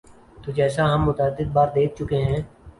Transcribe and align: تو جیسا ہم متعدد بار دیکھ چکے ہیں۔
تو 0.41 0.47
جیسا 0.57 0.83
ہم 0.93 1.01
متعدد 1.07 1.47
بار 1.55 1.67
دیکھ 1.75 1.93
چکے 1.97 2.19
ہیں۔ 2.27 2.41